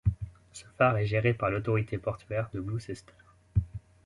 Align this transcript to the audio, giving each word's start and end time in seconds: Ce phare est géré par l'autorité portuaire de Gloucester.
Ce 0.51 0.65
phare 0.79 0.97
est 0.97 1.05
géré 1.05 1.31
par 1.35 1.51
l'autorité 1.51 1.99
portuaire 1.99 2.49
de 2.55 2.59
Gloucester. 2.59 3.13